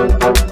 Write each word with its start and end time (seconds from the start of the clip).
Thank 0.00 0.49